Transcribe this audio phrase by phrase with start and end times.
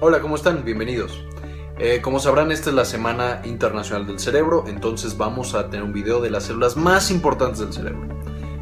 [0.00, 0.64] Hola, ¿cómo están?
[0.64, 1.24] Bienvenidos.
[1.76, 5.92] Eh, como sabrán, esta es la Semana Internacional del Cerebro, entonces vamos a tener un
[5.92, 8.06] video de las células más importantes del cerebro.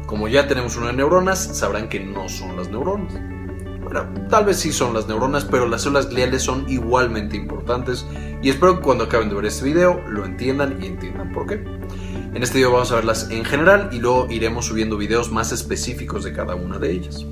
[0.07, 3.13] Como ya tenemos una de neuronas, sabrán que no son las neuronas.
[3.83, 8.03] Bueno, tal vez sí son las neuronas, pero las células gliales son igualmente importantes
[8.41, 11.63] y espero que cuando acaben de ver este video lo entiendan y entiendan por qué.
[12.33, 16.23] En este video vamos a verlas en general y luego iremos subiendo videos más específicos
[16.23, 17.27] de cada una de ellas.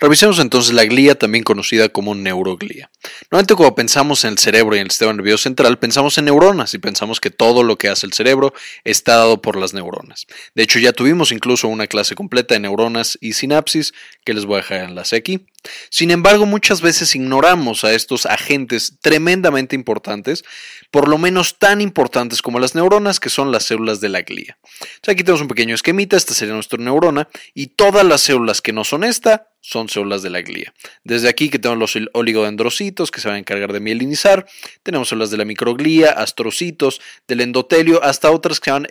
[0.00, 2.88] Revisemos entonces la glía, también conocida como neuroglía.
[3.32, 6.72] Normalmente cuando pensamos en el cerebro y en el sistema nervioso central, pensamos en neuronas
[6.74, 10.28] y pensamos que todo lo que hace el cerebro está dado por las neuronas.
[10.54, 13.92] De hecho, ya tuvimos incluso una clase completa de neuronas y sinapsis
[14.24, 15.48] que les voy a dejar enlace aquí.
[15.90, 20.44] Sin embargo, muchas veces ignoramos a estos agentes tremendamente importantes,
[20.90, 24.58] por lo menos tan importantes como las neuronas, que son las células de la glía.
[25.06, 28.84] aquí tenemos un pequeño esquemita, esta sería nuestra neurona, y todas las células que no
[28.84, 30.72] son esta son células de la glía.
[31.04, 34.46] Desde aquí que tenemos los oligodendrocitos que se van a encargar de mielinizar,
[34.82, 38.88] tenemos células de la microglía, astrocitos, del endotelio, hasta otras que se llaman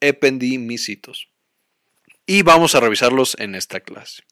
[0.00, 1.28] ependimicitos.
[2.26, 4.22] Y vamos a revisarlos en esta clase.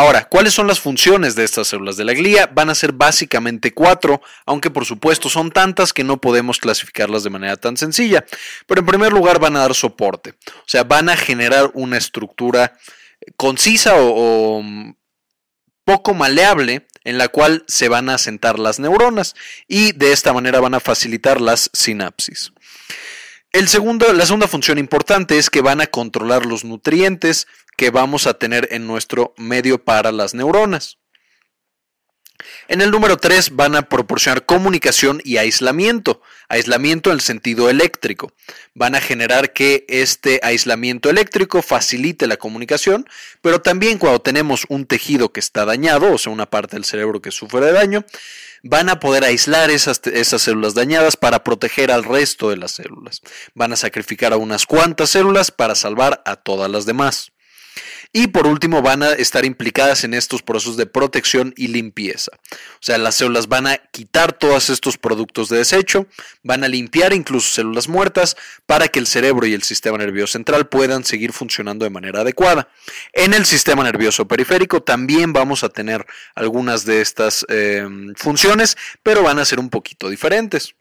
[0.00, 2.46] Ahora, ¿cuáles son las funciones de estas células de la glía?
[2.46, 7.28] Van a ser básicamente cuatro, aunque por supuesto son tantas que no podemos clasificarlas de
[7.28, 8.24] manera tan sencilla.
[8.66, 12.78] Pero en primer lugar van a dar soporte, o sea, van a generar una estructura
[13.36, 14.94] concisa o, mm,
[15.84, 19.34] poco maleable en la cual se van a sentar las neuronas
[19.68, 22.54] y de esta manera van a facilitar las sinapsis.
[23.52, 27.48] El segundo, la segunda función importante es que van a controlar los nutrientes
[27.80, 30.98] que vamos a tener en nuestro medio para las neuronas.
[32.68, 36.20] En el número 3 van a proporcionar comunicación y aislamiento.
[36.50, 38.34] Aislamiento en el sentido eléctrico.
[38.74, 43.08] Van a generar que este aislamiento eléctrico facilite la comunicación,
[43.40, 47.22] pero también cuando tenemos un tejido que está dañado, o sea, una parte del cerebro
[47.22, 48.04] que sufre de daño,
[48.62, 53.22] van a poder aislar esas, esas, células dañadas para proteger al resto de las células.
[53.54, 57.32] Van a sacrificar a unas cuantas células para salvar a todas las demás.
[58.12, 62.32] Y por último, van a estar implicadas en estos procesos de protección y limpieza.
[62.34, 66.08] O sea, las células van a quitar todos estos productos de desecho,
[66.42, 70.68] van a limpiar incluso células muertas para que el cerebro y el sistema nervioso central
[70.68, 72.68] puedan seguir funcionando de manera adecuada.
[73.12, 76.04] En el sistema nervioso periférico también vamos a tener
[76.34, 80.74] algunas de estas eh, funciones, pero van a ser un poquito diferentes.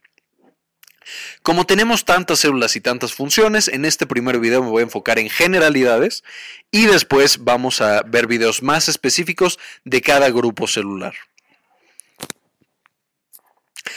[1.41, 5.19] Como tenemos tantas células y tantas funciones, en este primer video me voy a enfocar
[5.19, 6.23] en generalidades
[6.71, 11.13] y después vamos a ver videos más específicos de cada grupo celular.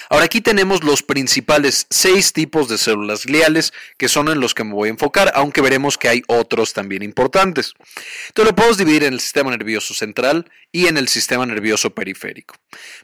[0.08, 4.64] Ahora aquí tenemos los principales seis tipos de células gliales que son en los que
[4.64, 7.74] me voy a enfocar, aunque veremos que hay otros también importantes.
[8.28, 12.54] Entonces lo podemos dividir en el sistema nervioso central y en el sistema nervioso periférico.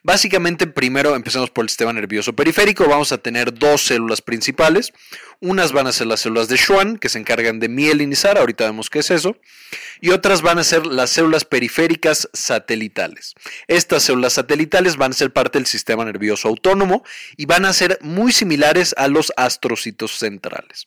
[0.03, 4.93] Básicamente primero empezamos por el sistema nervioso periférico, vamos a tener dos células principales.
[5.41, 8.91] Unas van a ser las células de Schwann, que se encargan de mielinizar, ahorita vemos
[8.91, 9.37] qué es eso,
[10.01, 13.35] y otras van a ser las células periféricas satelitales.
[13.69, 16.78] Estas células satelitales van a ser parte del sistema nervioso autónomo
[17.37, 20.85] y van a ser muy similares a los astrocitos centrales.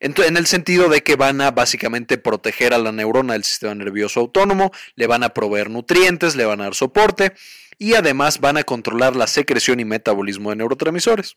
[0.00, 4.20] En el sentido de que van a básicamente proteger a la neurona del sistema nervioso
[4.20, 7.34] autónomo, le van a proveer nutrientes, le van a dar soporte
[7.78, 11.36] y además van a controlar la secreción y metabolismo de neurotransmisores.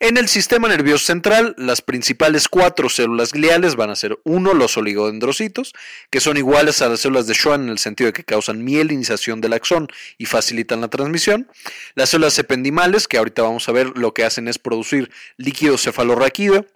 [0.00, 4.76] En el sistema nervioso central, las principales cuatro células gliales van a ser uno, los
[4.76, 5.72] oligodendrocitos,
[6.10, 9.40] que son iguales a las células de Schwann en el sentido de que causan mielinización
[9.40, 9.88] del axón
[10.18, 11.48] y facilitan la transmisión.
[11.94, 16.66] Las células ependimales, que ahorita vamos a ver, lo que hacen es producir líquido cefalorraquídeo.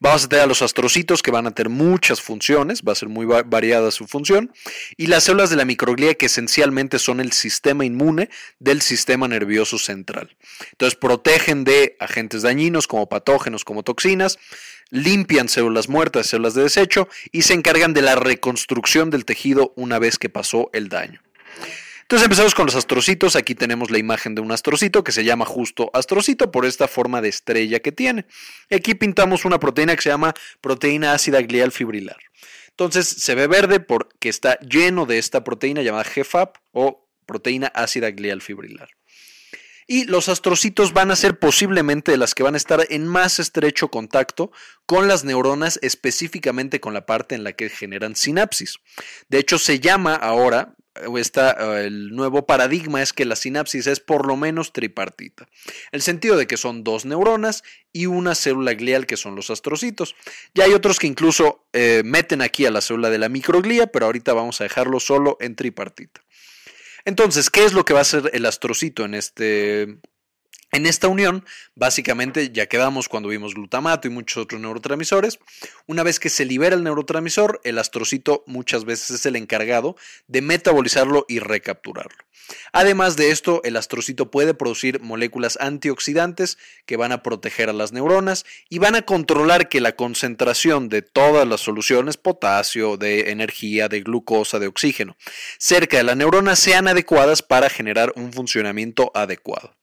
[0.00, 3.08] Vamos a tener a los astrocitos que van a tener muchas funciones, va a ser
[3.08, 4.52] muy variada su función.
[4.96, 9.78] Y las células de la microglía que esencialmente son el sistema inmune del sistema nervioso
[9.78, 10.36] central.
[10.72, 14.38] Entonces protegen de agentes dañinos como patógenos, como toxinas,
[14.90, 19.98] limpian células muertas, células de desecho y se encargan de la reconstrucción del tejido una
[19.98, 21.20] vez que pasó el daño.
[22.06, 23.34] Entonces empezamos con los astrocitos.
[23.34, 27.20] Aquí tenemos la imagen de un astrocito que se llama justo astrocito por esta forma
[27.20, 28.26] de estrella que tiene.
[28.70, 32.18] Aquí pintamos una proteína que se llama proteína ácida glial fibrilar.
[32.68, 38.12] Entonces se ve verde porque está lleno de esta proteína llamada GFAP o proteína ácida
[38.12, 38.88] glial fibrilar.
[39.88, 43.40] Y los astrocitos van a ser posiblemente de las que van a estar en más
[43.40, 44.52] estrecho contacto
[44.84, 48.78] con las neuronas, específicamente con la parte en la que generan sinapsis.
[49.28, 50.76] De hecho, se llama ahora,
[51.16, 55.48] está, el nuevo paradigma es que la sinapsis es por lo menos tripartita.
[55.92, 57.62] El sentido de que son dos neuronas
[57.92, 60.14] y una célula glial que son los astrocitos.
[60.54, 64.06] Ya hay otros que incluso eh, meten aquí a la célula de la microglía, pero
[64.06, 66.22] ahorita vamos a dejarlo solo en tripartita.
[67.04, 69.98] Entonces, ¿qué es lo que va a hacer el astrocito en este
[70.76, 71.44] en esta unión,
[71.74, 75.38] básicamente ya quedamos cuando vimos glutamato y muchos otros neurotransmisores.
[75.86, 79.96] Una vez que se libera el neurotransmisor, el astrocito muchas veces es el encargado
[80.28, 82.16] de metabolizarlo y recapturarlo.
[82.72, 87.92] Además de esto, el astrocito puede producir moléculas antioxidantes que van a proteger a las
[87.92, 93.88] neuronas y van a controlar que la concentración de todas las soluciones, potasio, de energía,
[93.88, 95.16] de glucosa, de oxígeno,
[95.58, 99.74] cerca de la neurona sean adecuadas para generar un funcionamiento adecuado.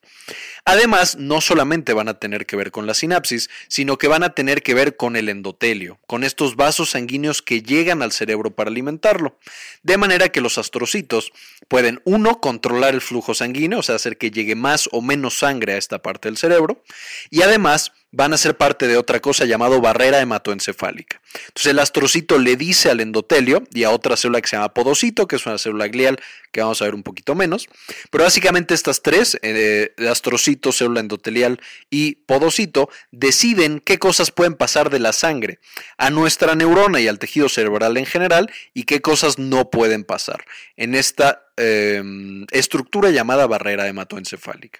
[0.65, 4.33] Además, no solamente van a tener que ver con la sinapsis, sino que van a
[4.33, 8.69] tener que ver con el endotelio, con estos vasos sanguíneos que llegan al cerebro para
[8.69, 9.37] alimentarlo.
[9.81, 11.33] De manera que los astrocitos
[11.67, 15.73] pueden, uno, controlar el flujo sanguíneo, o sea, hacer que llegue más o menos sangre
[15.73, 16.81] a esta parte del cerebro,
[17.29, 21.19] y además van a ser parte de otra cosa llamado barrera hematoencefálica.
[21.47, 25.27] Entonces el astrocito le dice al endotelio y a otra célula que se llama podocito,
[25.27, 26.21] que es una célula glial
[26.51, 27.67] que vamos a ver un poquito menos,
[28.11, 34.91] pero básicamente estas tres, eh, astrocito, célula endotelial y podocito, deciden qué cosas pueden pasar
[34.91, 35.57] de la sangre
[35.97, 40.45] a nuestra neurona y al tejido cerebral en general y qué cosas no pueden pasar
[40.77, 44.79] en esta Em, estructura llamada barrera hematoencefálica.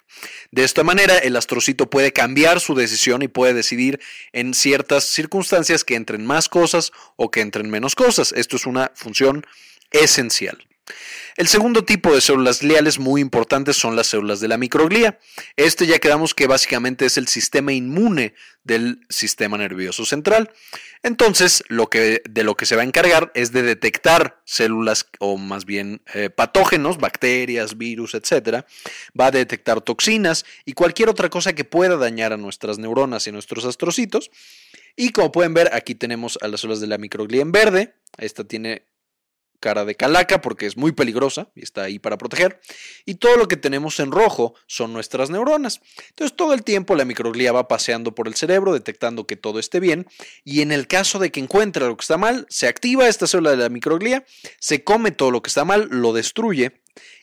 [0.49, 3.99] De esta manera, el astrocito puede cambiar su decisión y puede decidir
[4.31, 8.33] en ciertas circunstancias que entren más cosas o que entren menos cosas.
[8.35, 9.45] Esto es una función
[9.91, 10.65] esencial.
[11.35, 15.19] El segundo tipo de células gliales muy importantes son las células de la microglía.
[15.55, 20.51] Este ya quedamos que básicamente es el sistema inmune del sistema nervioso central.
[21.01, 26.01] Entonces, de lo que se va a encargar es de detectar células o más bien
[26.13, 28.65] eh, patógenos, bacterias, virus, etc.
[29.19, 33.31] Va a detectar toxinas y cualquier otra cosa que pueda dañar a nuestras neuronas y
[33.31, 34.29] nuestros astrocitos.
[34.95, 37.95] Y como pueden ver, aquí tenemos a las células de la microglía en verde.
[38.17, 38.85] Esta tiene
[39.63, 42.59] cara de calaca porque es muy peligrosa y está ahí para proteger.
[43.05, 45.79] Y todo lo que tenemos en rojo son nuestras neuronas.
[46.09, 49.79] Entonces todo el tiempo la microglía va paseando por el cerebro detectando que todo esté
[49.79, 50.05] bien
[50.43, 53.51] y en el caso de que encuentre lo que está mal, se activa esta célula
[53.51, 54.25] de la microglía,
[54.59, 56.81] se come todo lo que está mal, lo destruye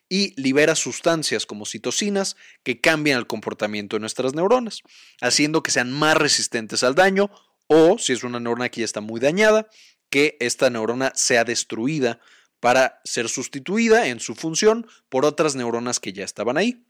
[0.09, 4.81] y libera sustancias como citocinas que cambian el comportamiento de nuestras neuronas,
[5.21, 7.31] haciendo que sean más resistentes al daño
[7.67, 9.69] o, si es una neurona que ya está muy dañada,
[10.11, 12.21] que esta neurona sea destruida
[12.61, 16.85] para ser sustituida en su función por otras neuronas que ya estaban ahí.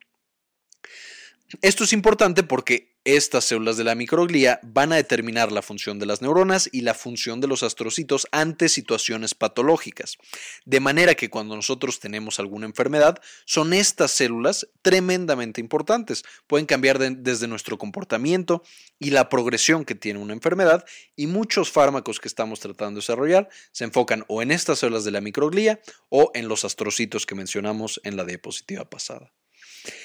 [1.62, 6.06] Esto es importante porque estas células de la microglía van a determinar la función de
[6.06, 10.16] las neuronas y la función de los astrocitos ante situaciones patológicas.
[10.64, 16.22] De manera que cuando nosotros tenemos alguna enfermedad, son estas células tremendamente importantes.
[16.46, 18.62] Pueden cambiar desde nuestro comportamiento
[19.00, 20.84] y la progresión que tiene una enfermedad
[21.16, 25.10] y muchos fármacos que estamos tratando de desarrollar se enfocan o en estas células de
[25.10, 25.80] la microglía
[26.10, 29.32] o en los astrocitos que mencionamos en la diapositiva pasada.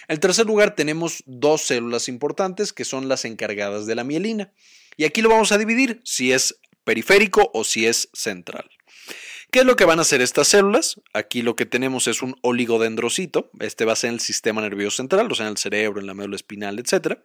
[0.07, 4.51] En tercer lugar tenemos dos células importantes que son las encargadas de la mielina.
[4.97, 8.69] Y aquí lo vamos a dividir si es periférico o si es central.
[9.51, 10.99] ¿Qué es lo que van a hacer estas células?
[11.13, 14.97] Aquí lo que tenemos es un oligodendrocito, este va a ser en el sistema nervioso
[14.97, 17.19] central, o sea, en el cerebro, en la médula espinal, etc.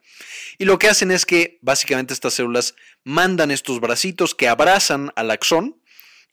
[0.58, 5.32] Y lo que hacen es que básicamente estas células mandan estos bracitos que abrazan al
[5.32, 5.79] axón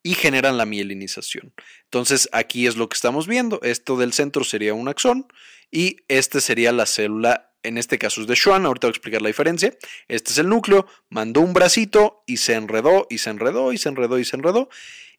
[0.04, 1.54] y generan la mielinización.
[1.84, 5.28] Entonces aquí es lo que estamos viendo, esto del centro sería un axón
[5.72, 9.22] y este sería la célula, en este caso es de Schwann, ahorita voy a explicar
[9.22, 9.76] la diferencia.
[10.08, 13.90] Este es el núcleo, mandó un bracito y se enredó y se enredó y se
[13.90, 14.70] enredó y se enredó.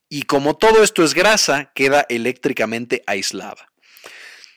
[0.09, 3.69] Y como todo esto es grasa, queda eléctricamente aislada.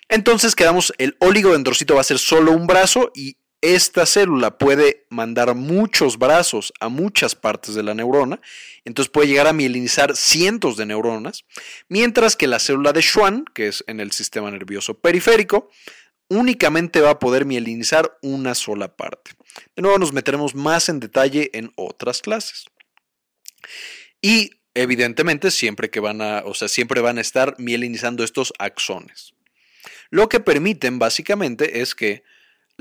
[0.07, 5.53] Entonces quedamos, el oligodendrocito va a ser solo un brazo y esta célula puede mandar
[5.55, 8.41] muchos brazos a muchas partes de la neurona,
[8.85, 11.45] entonces puede llegar a mielinizar cientos de neuronas,
[11.87, 15.69] mientras que la célula de Schwann, que es en el sistema nervioso periférico,
[16.27, 19.31] únicamente va a poder mielinizar una sola parte.
[19.75, 22.65] De nuevo nos meteremos más en detalle en otras clases.
[24.21, 29.33] Y evidentemente siempre que van a, o sea, siempre van a estar mielinizando estos axones.
[30.09, 32.23] Lo que permiten básicamente es que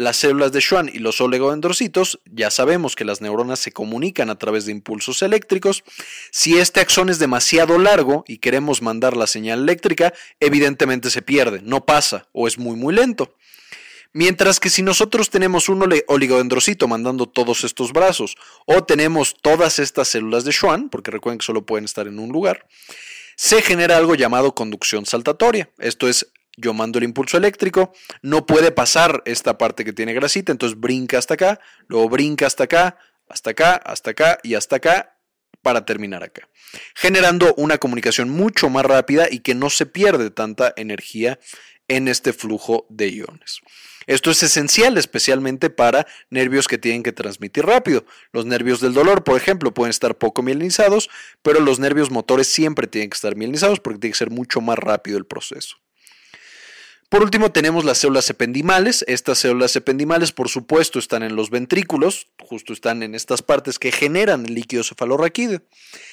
[0.00, 4.38] las células de Schwann y los oligodendrocitos, ya sabemos que las neuronas se comunican a
[4.38, 5.84] través de impulsos eléctricos.
[6.30, 11.60] Si este axón es demasiado largo y queremos mandar la señal eléctrica, evidentemente se pierde,
[11.62, 13.34] no pasa o es muy muy lento.
[14.14, 20.08] Mientras que si nosotros tenemos un oligodendrocito mandando todos estos brazos o tenemos todas estas
[20.08, 22.66] células de Schwann, porque recuerden que solo pueden estar en un lugar,
[23.36, 25.70] se genera algo llamado conducción saltatoria.
[25.78, 26.26] Esto es
[26.60, 31.18] yo mando el impulso eléctrico, no puede pasar esta parte que tiene grasita, entonces brinca
[31.18, 32.98] hasta acá, luego brinca hasta acá,
[33.28, 35.16] hasta acá, hasta acá y hasta acá
[35.62, 36.48] para terminar acá,
[36.94, 41.38] generando una comunicación mucho más rápida y que no se pierde tanta energía
[41.88, 43.60] en este flujo de iones.
[44.06, 48.04] Esto es esencial especialmente para nervios que tienen que transmitir rápido.
[48.32, 51.10] Los nervios del dolor, por ejemplo, pueden estar poco mielinizados,
[51.42, 54.78] pero los nervios motores siempre tienen que estar mielinizados porque tiene que ser mucho más
[54.78, 55.76] rápido el proceso.
[57.10, 59.04] Por último tenemos las células ependimales.
[59.08, 63.90] Estas células ependimales por supuesto están en los ventrículos, justo están en estas partes que
[63.90, 65.60] generan el líquido cefalorraquídeo.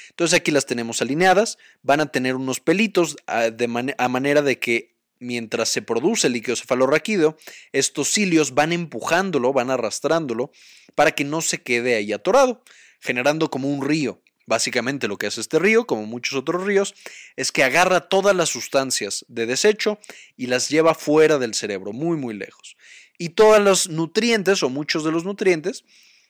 [0.09, 4.41] Entonces aquí las tenemos alineadas, van a tener unos pelitos a, ah, de a manera
[4.41, 7.37] de que mientras se produce el líquido cefalorraquídeo,
[7.73, 10.51] estos cilios van empujándolo, van arrastrándolo
[10.95, 12.63] para que no se quede ahí atorado,
[13.01, 14.19] generando como un río.
[14.47, 16.95] Básicamente lo que hace este río, como muchos otros ríos,
[17.35, 19.99] es que agarra todas las sustancias de desecho
[20.37, 22.77] y las lleva fuera del cerebro, muy, muy lejos.
[23.17, 25.83] Y todos los nutrientes, o muchos de los nutrientes,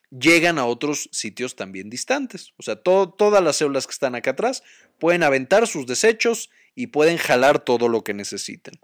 [0.10, 2.54] llegan a otros sitios también distantes.
[2.58, 4.64] O sea, todas las células que están acá atrás
[5.00, 8.80] pueden aventar sus desechos y pueden jalar todo lo que necesiten.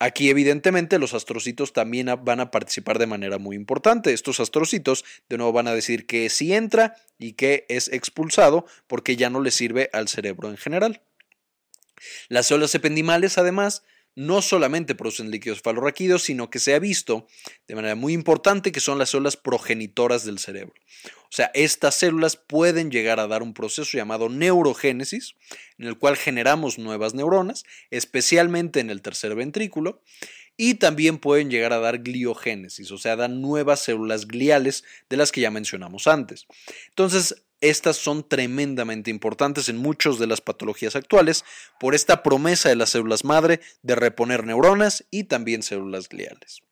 [0.00, 4.12] Aquí evidentemente los astrocitos también van a participar de manera muy importante.
[4.12, 9.16] Estos astrocitos de nuevo van a decir que sí entra y que es expulsado porque
[9.16, 11.02] ya no le sirve al cerebro en general.
[12.28, 13.82] Las células ependimales además
[14.18, 17.28] no solamente producen líquidos cefalorraquídeos, sino que se ha visto
[17.68, 20.74] de manera muy importante que son las células progenitoras del cerebro.
[21.04, 25.36] O sea, estas células pueden llegar a dar un proceso llamado neurogénesis,
[25.78, 30.02] en el cual generamos nuevas neuronas, especialmente en el tercer ventrículo,
[30.56, 35.30] y también pueden llegar a dar gliogénesis, o sea, dan nuevas células gliales de las
[35.30, 36.48] que ya mencionamos antes.
[36.88, 41.44] Entonces, estas son tremendamente importantes en muchas de las patologías actuales
[41.80, 46.62] por esta promesa de las células madre de reponer neuronas y también células gliales.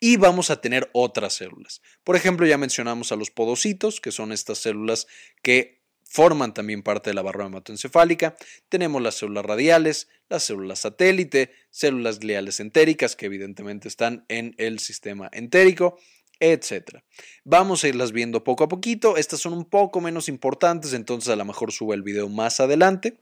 [0.00, 1.82] Y vamos a tener otras células.
[2.04, 5.06] Por ejemplo, ya mencionamos a los podocitos, que son estas células
[5.42, 8.34] que forman también parte de la barra hematoencefálica.
[8.68, 14.80] Tenemos las células radiales, las células satélite, células gliales entéricas, que evidentemente están en el
[14.80, 16.00] sistema entérico,
[16.40, 17.04] etcétera.
[17.44, 19.16] Vamos a irlas viendo poco a poquito.
[19.16, 23.20] Estas son un poco menos importantes, entonces a lo mejor subo el video más adelante.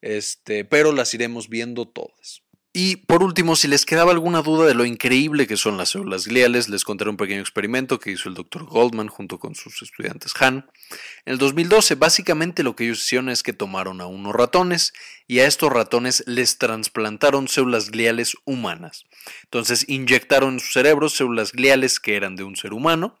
[0.00, 2.42] Este, pero las iremos viendo todas.
[2.76, 6.26] Y por último, si les quedaba alguna duda de lo increíble que son las células
[6.26, 8.64] gliales, les contaré un pequeño experimento que hizo el Dr.
[8.64, 10.66] Goldman junto con sus estudiantes Han.
[11.24, 14.92] En el 2012, básicamente lo que ellos hicieron es que tomaron a unos ratones
[15.28, 19.06] y a estos ratones les trasplantaron células gliales humanas.
[19.44, 23.16] Entonces inyectaron en su cerebro células gliales que eran de un ser humano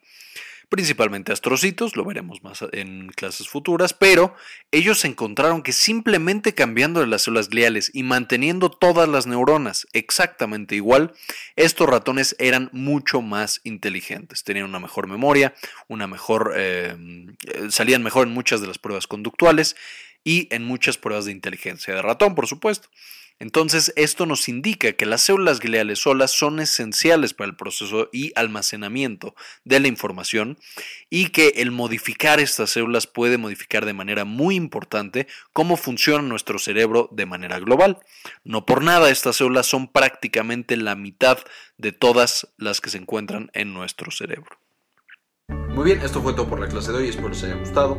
[0.68, 4.34] principalmente astrocitos, lo veremos más en clases futuras, pero
[4.70, 11.12] ellos encontraron que simplemente cambiando las células gliales y manteniendo todas las neuronas exactamente igual,
[11.56, 15.54] estos ratones eran mucho más inteligentes, tenían una mejor memoria,
[15.88, 16.96] una mejor, eh,
[17.70, 19.76] salían mejor en muchas de las pruebas conductuales
[20.24, 22.88] y en muchas pruebas de inteligencia de ratón, por supuesto.
[23.40, 28.32] Entonces, esto nos indica que las células gliales solas son esenciales para el proceso y
[28.36, 30.56] almacenamiento de la información
[31.10, 36.60] y que el modificar estas células puede modificar de manera muy importante cómo funciona nuestro
[36.60, 37.98] cerebro de manera global.
[38.44, 41.38] No por nada, estas células son prácticamente la mitad
[41.76, 44.63] de todas las que se encuentran en nuestro cerebro.
[45.74, 47.98] Muy bien, esto fue todo por la clase de hoy, espero les haya gustado.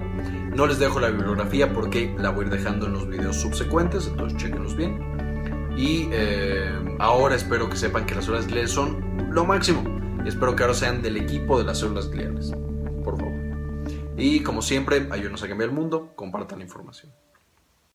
[0.56, 4.08] No les dejo la bibliografía porque la voy a ir dejando en los videos subsecuentes,
[4.08, 5.74] entonces chequenlos bien.
[5.76, 9.84] Y eh, ahora espero que sepan que las células gliales son lo máximo.
[10.26, 12.54] Espero que ahora sean del equipo de las células gliales.
[13.04, 13.34] Por favor.
[14.16, 17.12] Y como siempre, ayúdenos a cambiar el mundo, compartan la información.